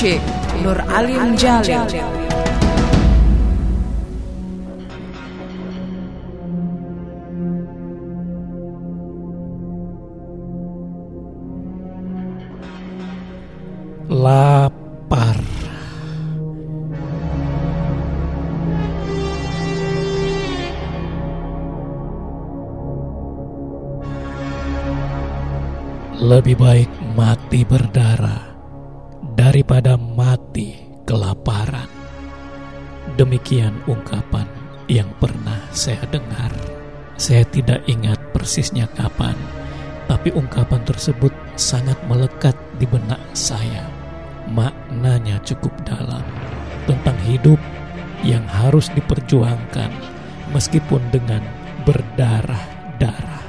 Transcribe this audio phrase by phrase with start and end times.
[0.00, 0.16] DJ
[0.64, 1.84] Nur Alim Jalil.
[14.08, 15.36] lapar.
[26.20, 28.49] Lebih baik mati berdarah
[29.50, 31.90] daripada mati kelaparan.
[33.18, 34.46] Demikian ungkapan
[34.86, 36.54] yang pernah saya dengar.
[37.18, 39.34] Saya tidak ingat persisnya kapan,
[40.06, 43.90] tapi ungkapan tersebut sangat melekat di benak saya.
[44.54, 46.22] Maknanya cukup dalam
[46.86, 47.58] tentang hidup
[48.22, 49.90] yang harus diperjuangkan
[50.54, 51.42] meskipun dengan
[51.82, 53.42] berdarah-darah.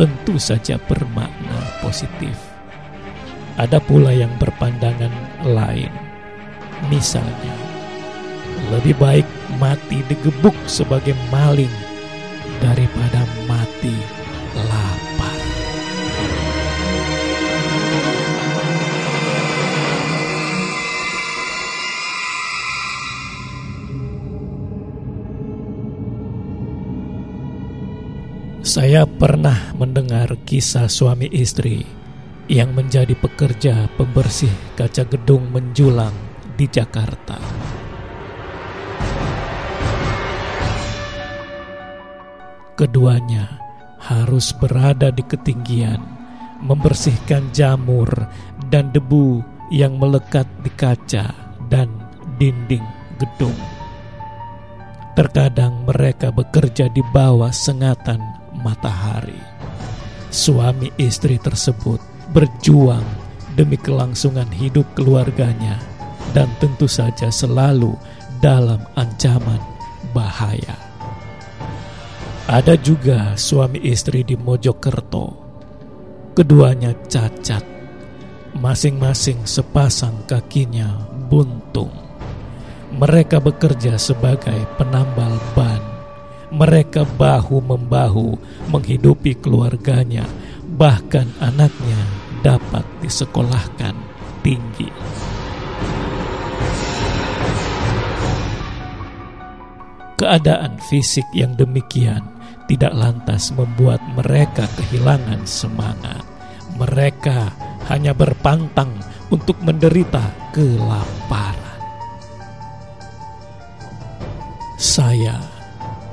[0.00, 2.45] Tentu saja bermakna positif.
[3.56, 5.08] Ada pula yang berpandangan
[5.48, 5.88] lain.
[6.92, 7.56] Misalnya,
[8.68, 9.24] lebih baik
[9.56, 11.72] mati digebuk sebagai maling
[12.60, 13.96] daripada mati
[14.52, 15.40] lapar.
[28.60, 32.05] Saya pernah mendengar kisah suami istri
[32.46, 36.14] yang menjadi pekerja pembersih kaca gedung menjulang
[36.54, 37.38] di Jakarta.
[42.78, 43.58] Keduanya
[43.98, 45.98] harus berada di ketinggian,
[46.62, 48.08] membersihkan jamur
[48.70, 49.42] dan debu
[49.74, 51.34] yang melekat di kaca
[51.66, 51.90] dan
[52.38, 52.84] dinding
[53.18, 53.56] gedung.
[55.16, 58.20] Terkadang mereka bekerja di bawah sengatan
[58.60, 59.40] matahari.
[60.28, 63.04] Suami istri tersebut berjuang
[63.56, 65.80] demi kelangsungan hidup keluarganya
[66.36, 67.96] dan tentu saja selalu
[68.44, 69.58] dalam ancaman
[70.12, 70.76] bahaya.
[72.46, 75.34] Ada juga suami istri di Mojokerto.
[76.36, 77.64] Keduanya cacat.
[78.56, 80.94] Masing-masing sepasang kakinya
[81.26, 81.90] buntung.
[82.94, 85.82] Mereka bekerja sebagai penambal ban.
[86.54, 88.38] Mereka bahu-membahu
[88.70, 90.22] menghidupi keluarganya,
[90.78, 92.15] bahkan anaknya
[92.46, 93.98] dapat disekolahkan
[94.46, 94.86] tinggi.
[100.14, 102.22] Keadaan fisik yang demikian
[102.70, 106.22] tidak lantas membuat mereka kehilangan semangat.
[106.78, 107.50] Mereka
[107.90, 108.94] hanya berpantang
[109.34, 111.82] untuk menderita kelaparan.
[114.78, 115.40] Saya,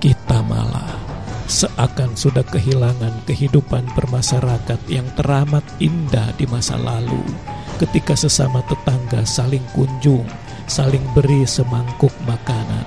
[0.01, 1.02] kita malah
[1.47, 7.23] seakan sudah kehilangan kehidupan bermasyarakat yang teramat indah di masa lalu
[7.81, 10.25] ketika sesama tetangga saling kunjung,
[10.69, 12.85] saling beri semangkuk makanan.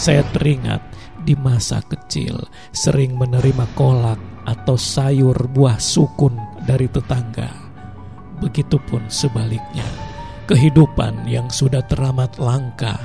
[0.00, 0.80] Saya teringat
[1.22, 2.40] di masa kecil
[2.74, 6.34] sering menerima kolak atau sayur buah sukun
[6.66, 7.50] dari tetangga.
[8.42, 9.86] Begitupun sebaliknya,
[10.50, 12.98] kehidupan yang sudah teramat langka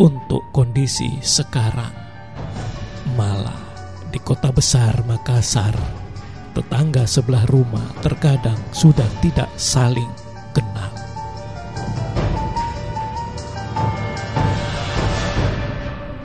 [0.00, 1.92] untuk kondisi sekarang.
[3.12, 3.69] Malah
[4.10, 5.72] di kota besar Makassar,
[6.52, 10.10] tetangga sebelah rumah terkadang sudah tidak saling
[10.50, 10.90] kenal.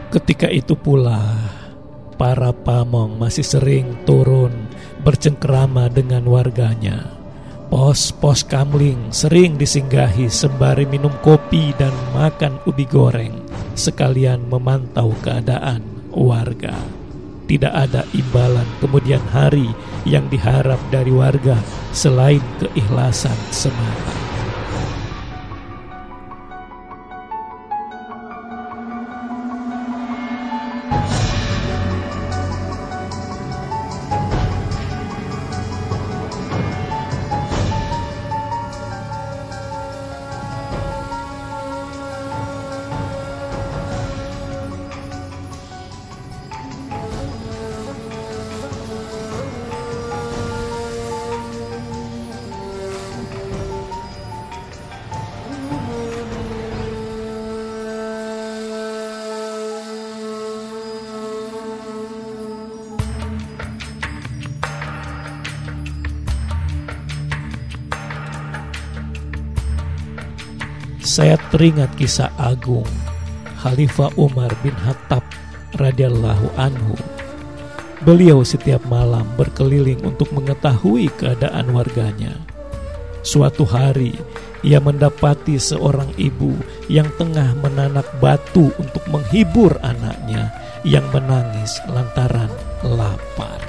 [0.09, 1.37] Ketika itu pula,
[2.17, 4.51] para pamong masih sering turun
[5.05, 7.13] bercengkerama dengan warganya.
[7.69, 13.35] Pos-pos kamling sering disinggahi sembari minum kopi dan makan ubi goreng,
[13.73, 17.04] sekalian memantau keadaan warga.
[17.45, 19.69] Tidak ada imbalan kemudian hari
[20.01, 21.61] yang diharap dari warga
[21.93, 24.24] selain keikhlasan semata.
[71.15, 72.83] Saya teringat kisah agung
[73.63, 75.23] Khalifah Umar bin Khattab
[75.79, 76.91] radhiyallahu anhu.
[78.03, 82.35] Beliau setiap malam berkeliling untuk mengetahui keadaan warganya.
[83.23, 84.11] Suatu hari,
[84.59, 86.51] ia mendapati seorang ibu
[86.91, 90.51] yang tengah menanak batu untuk menghibur anaknya
[90.83, 92.51] yang menangis lantaran
[92.83, 93.63] lapar.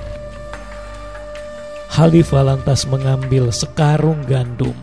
[1.95, 4.75] Khalifah lantas mengambil sekarung gandum,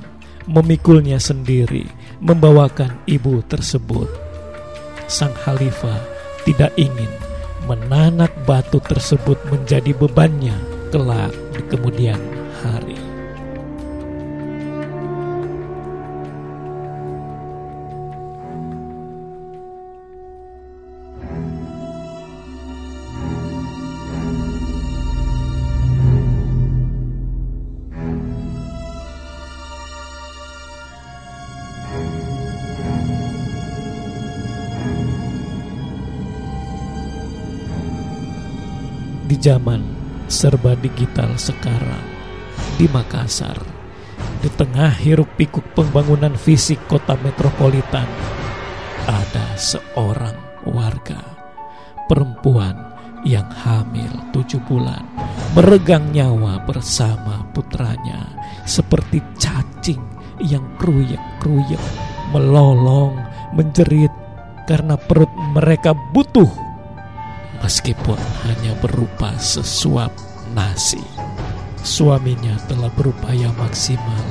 [0.48, 1.92] memikulnya sendiri,
[2.24, 4.08] membawakan ibu tersebut.
[5.12, 6.00] Sang Khalifah
[6.48, 7.12] tidak ingin
[7.68, 10.56] menanak batu tersebut menjadi bebannya
[10.88, 12.20] kelak di kemudian
[12.64, 13.03] hari.
[39.44, 39.84] Zaman
[40.31, 42.07] serba digital sekarang.
[42.80, 43.60] Di Makassar
[44.40, 48.07] di tengah hiruk pikuk pembangunan fisik kota metropolitan
[49.04, 50.36] ada seorang
[50.68, 51.19] warga
[52.07, 52.75] perempuan
[53.24, 55.04] yang hamil tujuh bulan
[55.56, 58.36] meregang nyawa bersama putranya
[58.68, 60.04] seperti cacing
[60.44, 61.84] yang kruyek-kruyek
[62.36, 63.16] melolong
[63.56, 64.12] menjerit
[64.68, 66.73] karena perut mereka butuh
[67.63, 70.12] meskipun hanya berupa sesuap
[70.51, 71.01] nasi.
[71.83, 74.25] Suaminya telah berupaya maksimal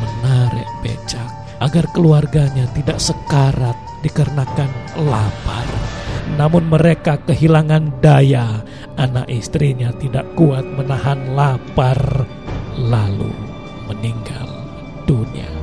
[0.00, 1.28] menarik becak
[1.62, 4.68] agar keluarganya tidak sekarat dikarenakan
[5.06, 5.68] lapar.
[6.34, 8.64] Namun mereka kehilangan daya,
[8.96, 12.26] anak istrinya tidak kuat menahan lapar,
[12.76, 13.30] lalu
[13.86, 14.48] meninggal
[15.04, 15.61] dunia.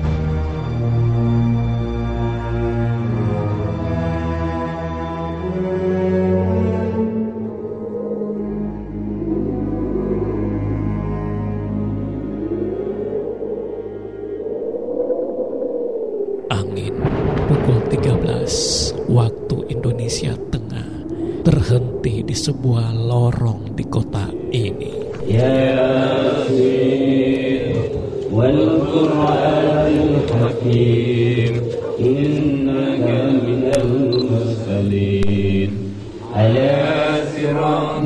[18.50, 21.06] 15 waktu Indonesia Tengah
[21.46, 24.90] terhenti di sebuah lorong di kota ini.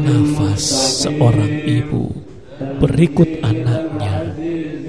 [0.04, 0.66] Nafas
[1.08, 2.04] seorang ibu
[2.84, 4.36] berikut anaknya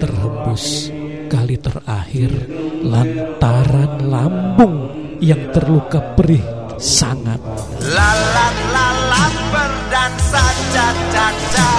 [0.02, 0.90] terhembus
[1.30, 2.50] kali terakhir
[2.82, 6.44] lantaran lambung yang terluka perih
[6.76, 7.40] sangat.
[7.80, 11.70] Lalat-lalat berdansa caca-caca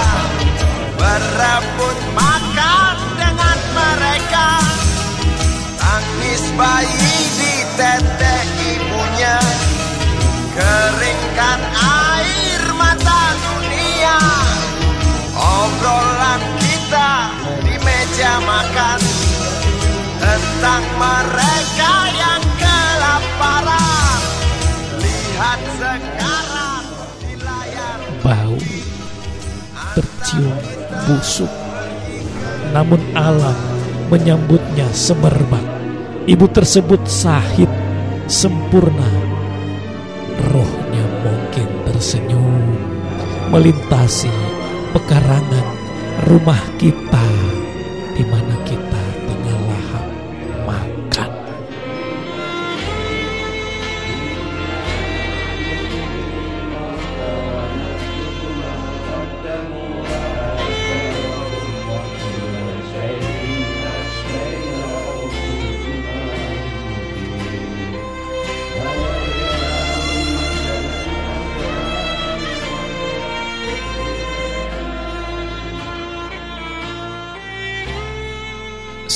[0.98, 4.48] Berebut makan dengan mereka.
[5.78, 8.36] Tangis bayi di tete
[8.74, 9.38] ibunya
[10.56, 14.18] Keringkan air mata dunia.
[15.38, 17.10] Obrolan kita
[17.62, 19.00] di meja makan
[20.16, 22.25] Tentang mereka yang
[31.06, 31.48] busuk.
[32.74, 33.56] Namun alam
[34.10, 35.64] menyambutnya semerbak.
[36.26, 37.70] Ibu tersebut sahid
[38.26, 39.08] sempurna.
[40.52, 42.76] Rohnya mungkin tersenyum
[43.48, 44.30] melintasi
[44.92, 45.66] pekarangan
[46.26, 47.26] rumah kita
[48.18, 48.45] di mana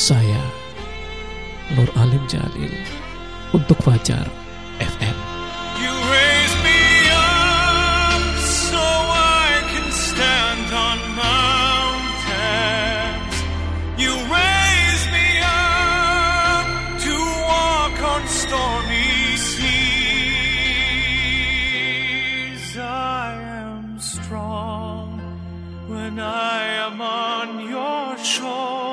[0.01, 0.41] Saya
[1.77, 2.73] Nur Alim Jalil
[3.53, 4.25] untuk Fajar
[4.81, 5.13] FM.
[5.77, 6.81] You raise me
[7.13, 12.17] up so I can stand on mountains.
[14.01, 16.65] You raise me up
[17.05, 17.13] to
[17.45, 19.61] walk on stormy seas.
[22.81, 23.37] I
[23.69, 25.21] am strong
[25.93, 28.90] when I am on your shoulders.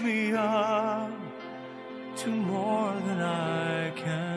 [0.00, 1.10] Me up
[2.16, 4.31] to more than I can.